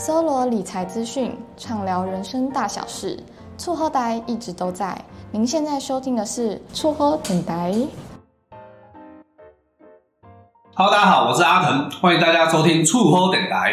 [0.00, 3.18] 搜罗理财资讯，畅聊人生大小事，
[3.58, 4.96] 厝好代一直都在。
[5.32, 7.74] 您现在收听的是厝好电台。
[10.76, 13.72] Hello，大家好，我是阿腾，欢迎大家收听厝好电台。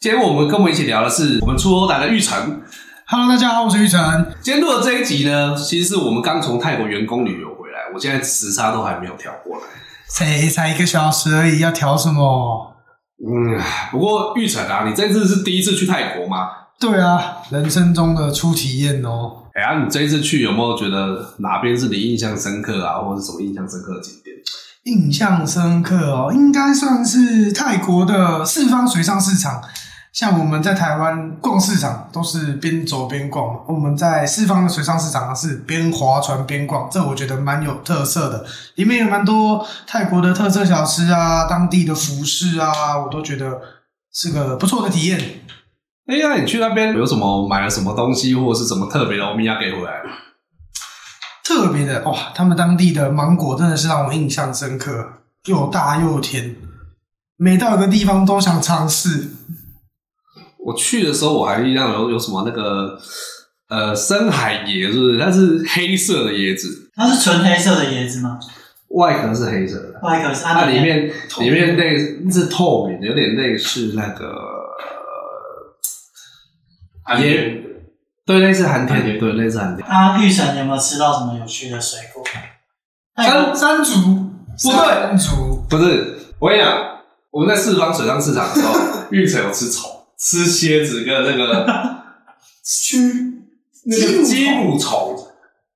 [0.00, 2.62] 今天我们跟我们一起聊的是我们厝好代的玉成。
[3.06, 4.26] Hello，大家好，我是玉成。
[4.40, 9.64] 今天录的这一集呢，其实是我们刚从泰国员工旅游回来，我现在时差都还没有调过来。
[10.08, 12.74] 才才一个小时而已，要调什么？
[13.20, 13.60] 嗯，
[13.90, 16.48] 不过玉成啊，你这次是第一次去泰国吗？
[16.78, 19.44] 对啊，人生中的初体验哦。
[19.54, 24.36] 哎呀，你这一次去有没有觉得哪边是你印象深刻啊，或者是什么印象深刻的景点？
[24.84, 29.60] 印象深刻哦，应该算是泰国的四方水上市场。
[30.18, 38.44] 像我们在台湾逛市场都是边走边逛嘛，我们在四方的水上市场是边划船边逛，这我觉得蛮有特色的。
[38.74, 43.60] 里面有蛮多泰国的特色小吃啊，当地的服饰啊，我都觉得
[44.12, 45.20] 是个不错的体验。
[46.08, 50.02] 哎呀，你去那边有什么买了什么东西，或者是什么特别的欧米亚给回来？
[51.44, 55.12] 特别的哇，他们当地的芒果真的是让我印象深刻，
[55.44, 56.56] 又大又甜，
[57.36, 59.28] 每到一个地方都想尝试。
[60.68, 62.98] 我去的时候，我还印象有有什么那个
[63.70, 65.18] 呃深海椰，是不是？
[65.18, 68.38] 它是黑色的椰子，它是纯黑色的椰子吗？
[68.88, 71.76] 外壳是黑色的，外壳是它里面里面
[72.24, 74.34] 那是透明的，有点类似那个
[77.16, 77.62] 椰，
[78.26, 79.86] 对，类似寒天，对，类似寒天。
[79.88, 82.22] 啊，玉成有没有吃到什么有趣的水果？
[83.16, 84.00] 山山竹，
[84.62, 86.16] 不对，山竹不是。
[86.38, 86.72] 我跟你讲，
[87.30, 88.74] 我们在四方水上市场的时候，
[89.10, 89.90] 玉成有吃虫。
[90.18, 91.64] 吃蝎子跟那个
[92.64, 93.34] 蛆，
[93.84, 95.16] 那个鸡母虫，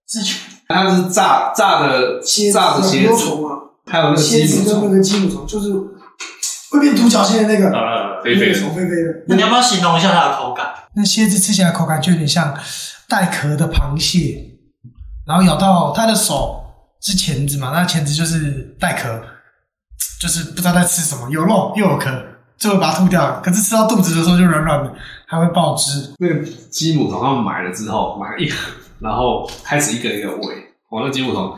[0.09, 0.37] 是蛆，
[0.69, 2.21] 它是炸炸的
[2.53, 3.15] 炸的蝎子，
[3.87, 5.73] 还有那个蝎子跟那个鸡母虫，就是
[6.71, 9.25] 会变独角仙的那个，呃，飞飞虫，飞飞的。
[9.29, 10.67] 那你要不要形容一下它的口感？
[10.95, 12.55] 那蝎子吃起来口感就有点像
[13.09, 14.51] 带壳的螃蟹，
[15.27, 16.63] 然后咬到它的手
[17.01, 19.23] 是钳子嘛，那钳子就是带壳，
[20.21, 22.11] 就是不知道在吃什么，有肉又有壳。
[22.63, 24.95] 就会把它吐掉，可是吃到肚子的时候就软软的，
[25.27, 26.15] 还会爆汁。
[26.19, 26.35] 那个
[26.71, 30.55] 鸡母虫他们买了之后，买了一盒，然后开始一个一个喂。
[30.89, 31.57] 我那鸡母虫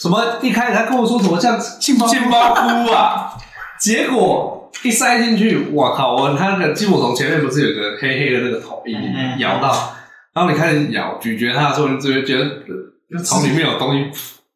[0.00, 3.34] 什么一开始他跟我说什么像杏杏鲍菇啊，
[3.78, 6.16] 结果一塞进去，我靠！
[6.16, 9.94] 我他那个鸡母虫前面不是有个黑黑的那个头，一咬到，
[10.34, 14.10] 然后你开始咬咀嚼它的时候，你就会觉得从里面有东西。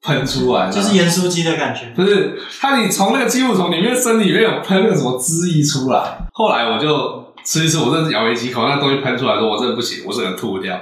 [0.07, 1.93] 喷出来，就是盐酥鸡的感觉。
[1.97, 6.17] 不是，它你从那个鸡母虫里面身体里面有喷那个什么汁液出来。
[6.33, 10.79] 后来我就吃一次，我真的是咬没几口，那东西喷出来的时候，我真的不行，我只能吐掉。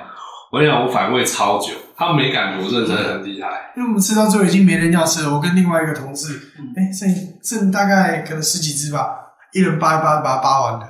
[0.52, 3.72] 我跟你讲，我反胃超久，他们没感觉，我真的真的很厉害。
[3.76, 6.38] 因为我们吃到最后已经没人要吃了，我跟另外一个同事，
[6.76, 7.08] 哎、嗯，剩
[7.42, 9.08] 剩大概可能十几只吧，
[9.54, 10.86] 一人扒一扒，把它扒完了。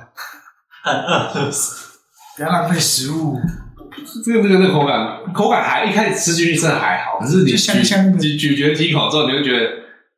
[0.83, 1.51] 很饿，
[2.37, 3.39] 不要浪费食物。
[4.23, 9.71] 这个这个那个口感，口感还一开始吃进去真的还好，可是你香香的咀咀嚼几口之后，你就觉得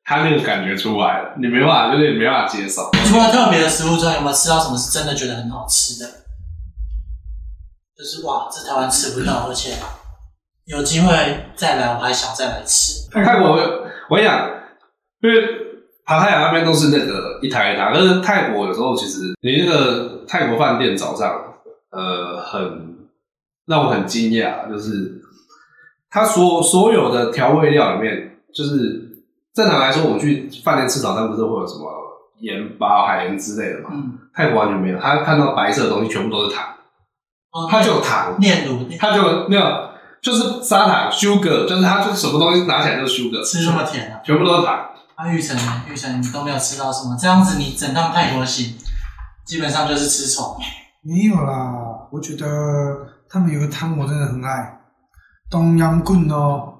[0.03, 2.89] 它那个感觉出来了，你没办法，有点没办法接受。
[3.05, 6.09] 除了特别的食物之外，有没有吃到什么是真的觉得很好吃的？
[7.97, 9.73] 就是哇，这台湾吃不到，而且
[10.65, 13.09] 有机会再来，我还想再来吃。
[13.11, 13.51] 泰国，
[14.09, 14.49] 我跟你讲，
[15.21, 15.43] 因为
[16.05, 21.33] 爬泰雅那边都是那个一台一台，但是泰国有时候其实你那个泰国饭店早上，
[21.91, 22.96] 呃，很。
[23.67, 25.21] 让我很惊讶，就是
[26.09, 29.23] 他所所有的调味料里面，就是
[29.53, 31.91] 正常来说，我们去饭店吃早餐不是会有什么
[32.39, 33.89] 盐巴、海盐之类的嘛？
[33.91, 36.65] 嗯，泰国完全没有，他看到白色的东西全部都是糖，
[37.51, 39.89] 哦，他就有糖，炼乳，他就没有，
[40.21, 44.21] 就是砂糖 sugar，就是他就什么东西拿起来就是 sugar，吃这么甜啊？
[44.23, 44.75] 全部都是糖。
[45.15, 45.57] 啊，玉成，
[45.89, 47.17] 玉成，你都没有吃到什么？
[47.19, 48.75] 这样子你整趟泰国行
[49.47, 50.55] 基本上就是吃虫。
[51.01, 52.47] 没有啦，我觉得。
[53.29, 54.79] 他们有个汤我真的很爱，
[55.49, 56.75] 东阳棍哦，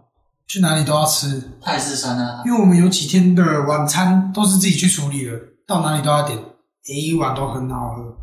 [0.47, 1.57] 去哪里都要吃。
[1.61, 2.45] 泰式酸辣汤。
[2.45, 5.33] 因为我们有几天的晚餐都是自己去处理的，
[5.67, 8.15] 到哪里都要点，每一碗都很好喝。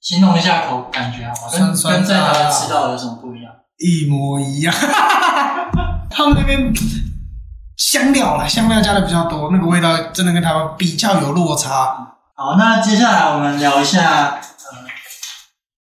[0.00, 3.52] 形容一下口感觉啊，酸酸跟在台湾吃到的有什么不一样？
[3.78, 4.74] 一模一样。
[6.10, 6.72] 他们那边
[7.76, 12.16] 香料啦，香料加的比较多，那个味道真的跟台湾比较有落差。
[12.34, 14.40] 好，那接下来我们聊一下呃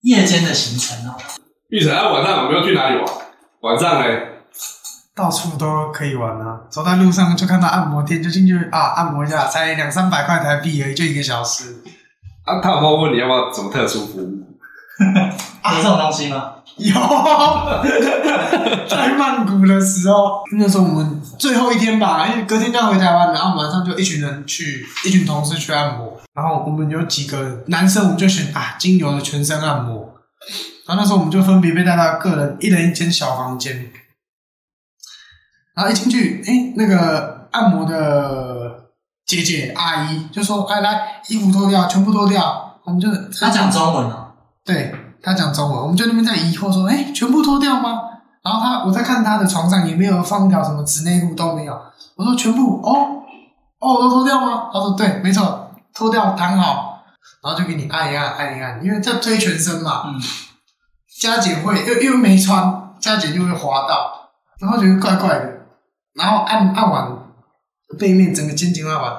[0.06, 1.16] 夜间的行程哦。
[1.68, 3.04] 玉成，啊，晚上我们要去哪里玩？
[3.62, 4.06] 晚上呢？
[5.16, 6.60] 到处都可以玩啊！
[6.70, 11.82] 走在路上就看到按摩店，就进去啊，按摩一下，才两三百块台币而已，就一个小时。
[12.44, 14.46] 啊，他有没有问你要不要什么特殊服务？
[15.74, 16.55] 有这种东西吗？
[16.76, 16.94] 有，
[18.88, 30.14] 在曼谷的时候，那时候我们最后一天吧，因为隔天就要回台湾，然后晚上就一群人去，一群同事去按摩，然后我们有几个男生，我们就选啊精油的全身按摩，
[30.86, 33.90] 然后那时候我们就分别被带到个人一人一间小房间，
[35.74, 38.90] 然后一进去，哎，那个按摩的
[39.24, 43.08] 姐姐阿姨就说：“哎，来，衣服脱掉，全部脱掉。”我们就
[43.40, 44.32] 他讲中文哦，
[44.64, 44.94] 对。
[45.26, 47.98] 他讲中文，我们就那边在疑惑说：“哎，全部脱掉吗？”
[48.44, 51.76] 然后他，我在看他的床上也没有放一条什么纸内裤都没有。
[52.14, 53.24] 我说：“全部哦
[53.80, 57.02] 哦，都脱掉吗？”他说：“对，没错，脱掉，躺好，
[57.42, 60.04] 然后就给你按一按，按一按，因为在推全身嘛。
[60.06, 60.14] 嗯，
[61.20, 64.30] 加减会，因为因为没穿，加减就会滑到，
[64.60, 65.66] 然后觉得怪怪的。
[66.14, 67.18] 然后按按完
[67.98, 69.16] 背面，整个肩颈按完，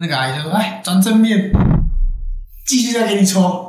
[0.00, 1.50] 那个阿姨就说：“哎，转正面，
[2.66, 3.64] 继续再给你搓。”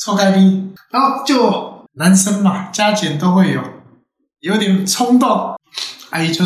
[0.00, 0.30] 搓开
[0.68, 3.62] 冰，然后就男生嘛，加减都会有，
[4.40, 5.56] 有点冲动，
[6.10, 6.44] 阿姨就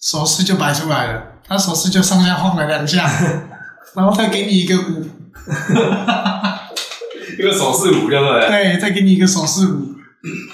[0.00, 3.08] 手势就摆出来了，她手势就上下晃了两下，
[3.94, 5.04] 然后再给你一个舞，
[7.38, 8.48] 一个手势舞，对不对？
[8.48, 9.94] 对，再给你一个手势舞。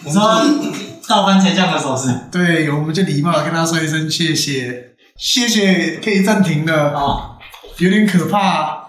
[0.04, 0.20] 你说
[1.08, 2.08] 倒番茄酱的手势？
[2.30, 6.90] 对，我们就礼貌的跟他说一声谢谢，谢谢，可以暂停了。
[6.92, 7.38] 哦，
[7.78, 8.80] 有点可怕。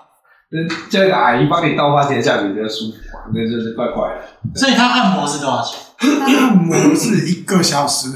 [0.90, 2.98] 叫一个阿姨帮你倒番茄酱，你觉得舒服？
[3.32, 5.80] 那就是怪怪的，所以他按摩是多少钱？
[6.22, 8.10] 按摩是一个小时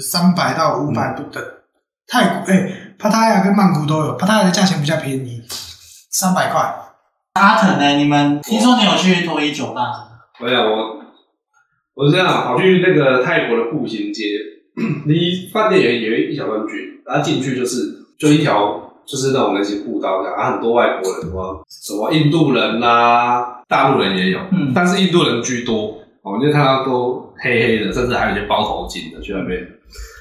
[0.00, 1.42] 三百到五百不等。
[2.06, 5.42] 泰国哎，帕塔亚跟曼谷都有，帕塔亚的价钱比较便宜，
[6.10, 6.74] 三百块。
[7.34, 7.96] 阿腾呢？
[7.96, 9.82] 你们听说你有去脱衣酒吧？
[10.40, 10.96] 我想我
[11.94, 14.24] 我是这样跑去那个泰国的步行街，
[15.06, 18.86] 离饭店也有一小段距离，然后进去就是就一条。
[19.06, 29.64] 就是那种那些步道这样，啊，很多外国人，什么什么印度人啦、啊，大陆人也有，嗯，但是印度人居多，我们就看到都黑黑的，甚至还有一些包头巾的去那边，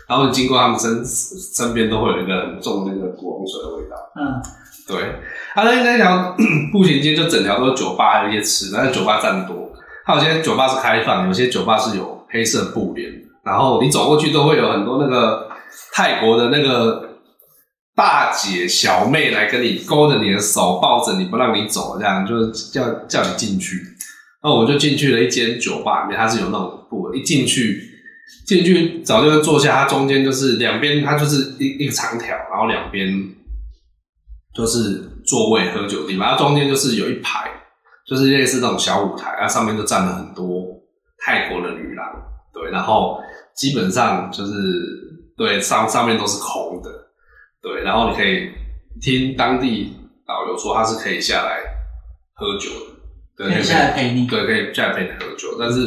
[0.07, 4.39] 然后经过他们身身边都会有一个很重的那个古龙水的味道，嗯，
[4.87, 5.19] 对，
[5.55, 6.35] 他那那条
[6.71, 9.71] 步行街就整条都是酒吧，还有一些吃，但是酒吧占多，
[10.05, 13.11] 它有些酒吧是开放，有些酒吧是有黑色布帘，
[13.43, 15.49] 然后你走过去都会有很多那个
[15.91, 17.08] 泰国的那个。
[17.99, 23.75] 大姐、小妹来跟你勾着你的手，抱着你不让你走，这样就叫叫你进去。
[24.41, 27.83] 那我就进去了一间酒吧里面，它是有那种布，一进去
[28.47, 33.13] 进去早就坐下，它中间就是两边，它就是一一个长条，然后两边
[34.55, 37.51] 就是座位喝酒的地方，它中间就是有一排，
[38.07, 40.63] 就是类似那种小舞台，它上面就站了很多
[41.25, 42.05] 泰国的女郎，
[42.53, 43.19] 对，然后
[43.57, 44.53] 基本上就是
[45.35, 47.08] 对上上面都是空的。
[47.61, 48.51] 对，然后你可以
[49.01, 49.93] 听当地
[50.25, 51.59] 导游说他是可以下来
[52.35, 52.69] 喝酒
[53.37, 55.57] 的，对，可以下来陪你，对，可以下来陪你喝酒。
[55.59, 55.85] 但是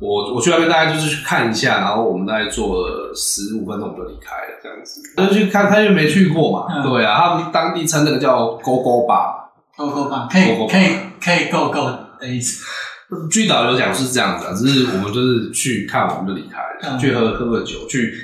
[0.00, 5.02] 我我去那边大概就是去看一下，然后我们大概坐了十五分钟我们就离开了，这样子。
[5.14, 11.84] 就去看，他又没去过嘛，嗯、对啊，他们当地称那个叫勾勾吧，勾勾吧，可以可以可以勾勾
[12.18, 12.64] 的意思。
[13.30, 18.14] 据导游讲是这样子啊，只是我们就是去看，我们就离开了，嗯、去喝喝个酒，去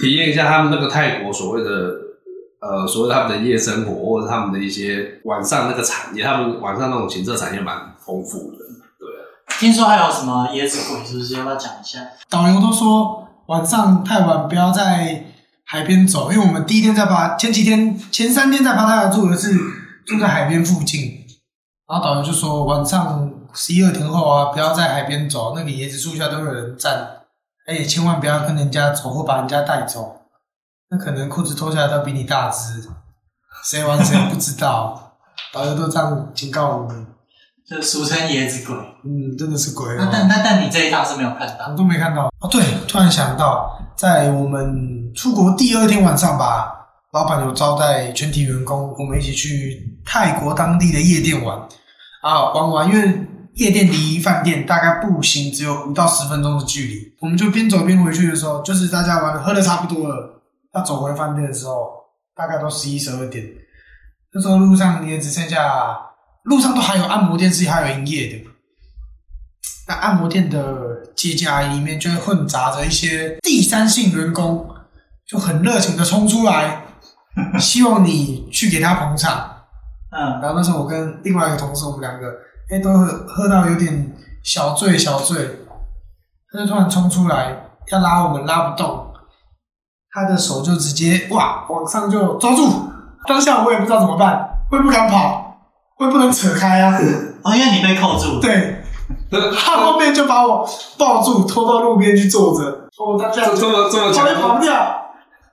[0.00, 2.08] 体验一下他们那个泰国所谓的。
[2.60, 8.58] 呃，所谓他们的夜生活，或者他们的一些晚上那个产业，他们晚上那种情色产业蛮丰富的。
[8.98, 9.24] 对啊，
[9.58, 11.34] 听说还有什么椰子鬼，是不是？
[11.36, 12.00] 要不要讲一下？
[12.28, 15.24] 导游都说晚上太晚不要在
[15.64, 19.54] 海边走，因为我们第一天在巴，前几天前三天在巴塔雅住的是
[20.04, 21.24] 住在海边附近，
[21.88, 27.08] 然后导游就说晚上十一二点后啊，不要在海边走，那个椰子树下都有人站，
[27.66, 30.19] 而且千万不要跟人家走或把人家带走。
[30.90, 32.82] 那可能裤子脱下来都比你大只，
[33.64, 35.14] 谁玩谁不知道，
[35.52, 37.06] 导游都这样警告我们，
[37.64, 38.76] 就俗称椰子鬼。
[39.04, 39.86] 嗯，真的是鬼。
[39.96, 42.28] 那但但但你这一趟是没有看到，我都没看到。
[42.40, 46.72] 哦，对，突然想到，在我们出国第二天晚上吧，
[47.12, 51.56] 老板有招待全体员工，我们一起去泰国当地的夜店玩。
[52.22, 60.39] 啊，玩完，因为夜店离饭店大概步行只有五到十分钟的距离，我们就边走边回去的时候，就是大家玩的喝的差不多了。
[60.74, 61.90] 要走回饭店的时候，
[62.34, 63.44] 大概都十一十二点。
[64.32, 65.98] 那时候路上也只剩下，
[66.44, 68.46] 路上都还有按摩店是还有营业的。
[69.88, 74.68] 那按摩店的姐姐阿姨里面就会混杂着一些第三性员工，
[75.26, 76.84] 就很热情的冲出来，
[77.58, 79.64] 希望你去给他捧场。
[80.12, 82.32] 嗯，然后那时候我跟另外一个同事，我们两个
[82.70, 85.44] 哎都喝喝到有点小醉小醉，
[86.52, 87.56] 他就突然冲出来
[87.88, 89.09] 要拉我们，拉不动。
[90.12, 92.90] 他的手就直接哇往上就抓住，
[93.26, 95.56] 当下我也不知道怎么办，我也不敢跑，
[95.98, 96.98] 我也不能扯开啊，
[97.42, 98.40] 哦，因为你被扣住。
[98.40, 98.82] 对，
[99.30, 102.88] 他后面就把我抱住，拖到路边去坐着。
[102.98, 104.74] 哦，他这样这么这么跑也跑不掉，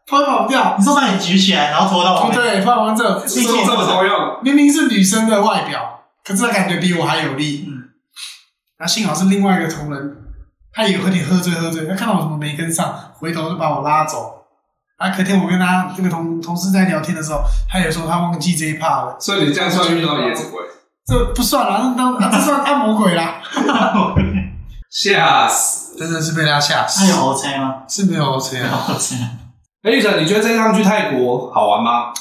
[0.07, 0.75] 跑也跑不掉。
[0.77, 2.41] 你说把你举起来，然后拖到旁边？
[2.41, 4.39] 对，放完这，这么这么多用。
[4.43, 5.79] 明明是女生的外表，
[6.25, 7.65] 可是他感觉比我还有力。
[7.67, 7.89] 嗯，
[8.79, 10.17] 那幸好是另外一个同仁，
[10.73, 14.36] 他也有点喝醉喝醉，他看到我怎么没跟上，回头就把我拉走。
[14.97, 19.15] 啊，隔天我跟他这个同同事在聊天的时候，他也说他忘记这一趴了。
[19.19, 20.59] 所以你这样算遇到野子鬼？
[21.05, 23.35] 这不算啦，当啊，这算按摩鬼啦。
[24.89, 25.95] 吓死！
[25.97, 27.01] 真的是被他吓死。
[27.01, 27.75] 他有 OK 吗？
[27.87, 28.87] 是没有 OK 啊。
[29.83, 32.11] 哎，玉成，你觉得这趟去泰国好玩吗？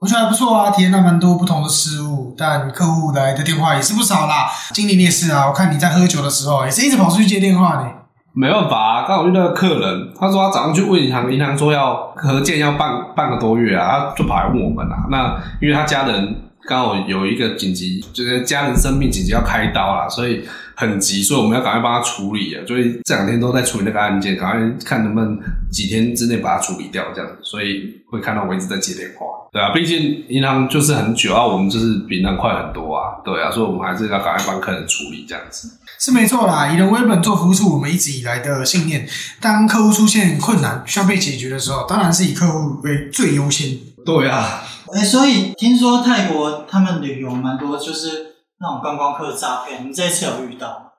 [0.00, 2.34] 我觉得还不错啊，体验到蛮多不同的事物。
[2.36, 4.50] 但客户来的电话也是不少啦。
[4.72, 7.88] 经理你也是啊，我看你在喝酒的时候也是一直跑出去接电话呢。
[8.36, 15.06] 没办法啊，刚好遇到客人，他说他早上去问银行，银行说要核建要半半个多月啊，他就跑来问我们啊。
[15.08, 16.34] 那因为他家人
[16.66, 20.44] 刚好有一个紧急，就是家人生病紧急要开刀啦，所以。
[20.76, 22.58] 很急，所以我们要赶快帮他处理啊！
[22.66, 25.38] 所以这两天都在处理那个案件，赶快看能不能
[25.70, 27.38] 几天之内把它处理掉，这样子。
[27.44, 35.70] 所以会看到我一直在接电话，对啊，毕竟银行就是很久啊，我们就是比那快很多啊，对啊，所以我们还是要赶快帮客人处理这样子。
[36.00, 39.06] 是没错啦，以人为本做服务是我们一直以来的信念。
[39.40, 43.78] 当客户出现困难需要被解决的时候，当然是以客户为最优先。
[44.04, 44.60] 对啊，
[44.94, 48.30] 哎、所以听说泰国他们旅游蛮多，就是。
[48.60, 50.92] 那种观光客诈骗，你这一次有遇到？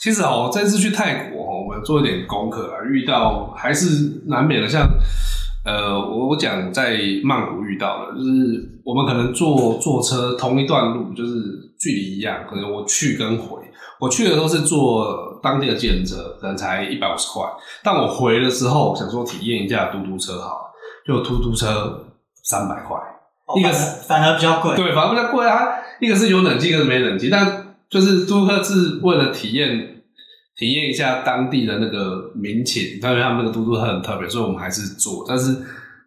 [0.00, 4.68] 其实哦，这次去泰国哦，我们做一点功课啊，遇到还是难免的。
[4.68, 4.88] 像
[5.64, 11.32] 呃，我我讲在曼谷遇到的，就是我们可能坐坐车同一段路，就是
[11.78, 13.60] 距离一样，可能我去跟回，
[14.00, 17.44] 我去的都是坐当地的计程车，可能才一百五十块，
[17.84, 20.72] 但我回的时候想说体验一下嘟嘟车好，
[21.06, 22.06] 就嘟嘟车
[22.42, 22.96] 三百块，
[23.46, 25.60] 哦、一个是反而比较贵，对，反而比较贵啊。
[26.00, 30.02] 一个是有冷气，一个是没冷气，但就是租客是为了体验
[30.56, 35.56] 体验一下当地的那个民情，因为他们那个嘟嘟车很特别，所以我们还是做，但是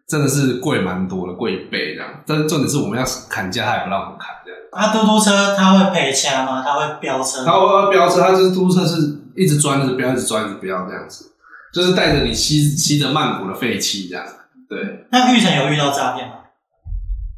[0.08, 2.10] 真的是贵蛮多的，贵一倍这样。
[2.26, 4.60] 但是重点是我们要砍价，他也不让我们砍这样。
[4.72, 6.60] 啊，嘟嘟车他会赔钱吗？
[6.62, 7.44] 他会飙车？
[7.44, 8.96] 他会飙车，他就是嘟嘟车是
[9.36, 11.32] 一直钻，一直飙，一直钻，一直飙这样子，
[11.72, 14.26] 就是带着你吸吸着曼谷的废气这样。
[14.68, 15.06] 对。
[15.10, 16.34] 那玉成有遇到诈骗吗？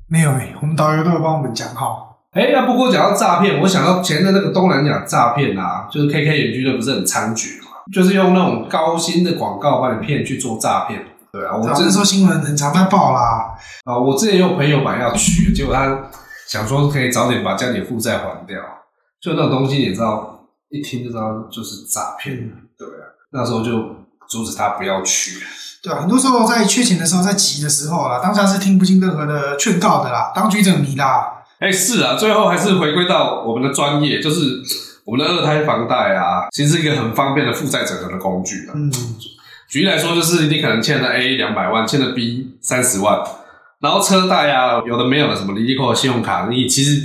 [0.09, 2.23] 没有诶、欸，我们导游都有帮我们讲好。
[2.33, 7.71] 哎，那不过讲到诈骗，我想到前阵那个东南亚诈骗啊，就是 KK 园区的不是很猖獗嘛？
[7.93, 11.05] 就是用那种高薪的广告把你骗去做诈骗。
[11.33, 13.55] 对啊，我这时候新闻很常在报啦。
[13.85, 16.09] 啊，我之前有朋友本来要去，结果他
[16.47, 18.61] 想说可以早点把家里的负债还掉，
[19.21, 22.37] 就那种东西，你知道，一听就知道就是诈骗。
[22.79, 23.73] 对啊，那时候就
[24.29, 25.41] 阻止他不要去。
[25.87, 31.45] 对啊，很多时候在缺钱的时候，在急的时候啦，当下是听不进任何的劝告的啦，当局者迷啦。
[31.61, 34.61] 哎、欸，是啊，最后还是回归到我们的专业，就是
[35.05, 38.73] 我们的二胎房贷啊，其实是一个很方便的负债整合的工具啊。
[38.75, 38.91] 嗯，
[39.71, 43.23] 举例来说，就是你可能欠了 A 两百万，欠了 B 三十万，
[43.81, 47.01] 然后车贷啊，有的没有的，什么利扣、信用卡，你其实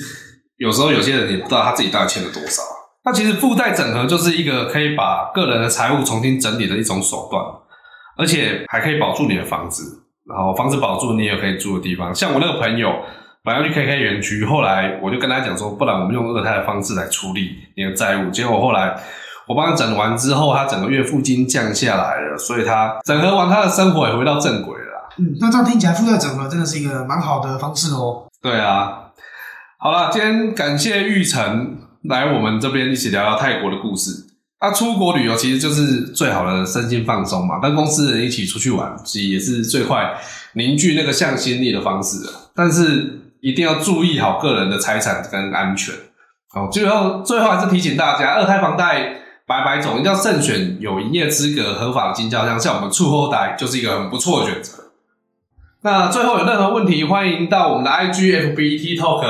[0.58, 2.64] 有时候有些人也不知道他自己到底欠了多少。
[3.06, 7.44] 那其实负债整合就是一个可以把个人的财务重新整理的一种手段，
[8.22, 12.16] 而且还可以保住你的房子，然后房子保住，你也可以住的地方。
[12.16, 13.02] 像我那个朋友。
[13.44, 18.30] 本来要去 KK 园区，后来我就跟他讲说，不然我们用二胎的方式来处理你的债务。
[18.30, 18.96] 结果后来
[19.48, 25.10] 我帮他整完之后，他整个月付金降下来了，所以他整合完他的生活也回到正轨了。
[25.18, 28.28] 嗯，那这样听起来负债整合真的是一个蛮好的方式哦。
[28.44, 29.06] 对啊，
[29.80, 34.28] 好了，今天感谢玉成来我们这边一起聊聊泰国的故事。
[34.62, 40.18] 啊，出国旅游其实就是最好的身心放松嘛，跟公司人一起出去玩，其实也是最快
[40.54, 42.18] 凝聚那个向心力的方式。
[42.56, 43.18] 但是。
[43.44, 45.96] 一定要注意好个人的财产跟安全。
[46.50, 49.16] 好，最后最后还是提醒大家，二胎房贷
[49.48, 54.92] 白白种，一定要慎选有营业资格、合法的经销商，像我们厝好代就是一个很不错的选择。
[55.82, 59.26] 那最后有任何问题，欢迎到我们的 IG、FB、TikTok、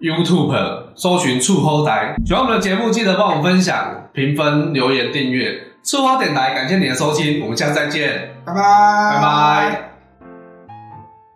[0.00, 2.14] YouTube 搜寻厝好代。
[2.24, 5.52] 喜欢我们的节目，记得帮我们分享、评分、留言、订阅。
[5.82, 9.90] 厝好电台，感谢你的收听，我们下次再见，拜拜，拜拜。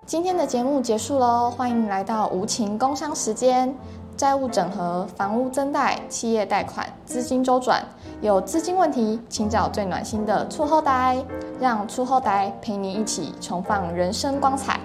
[0.05, 3.75] 今天的节目结束喽，欢迎来到无情工商时间。
[4.17, 7.83] 债务整合、房屋增贷、企业贷款、资金周转，
[8.21, 11.17] 有资金问题，请找最暖心的出后台，
[11.59, 14.79] 让出后台陪你一起重放人生光彩。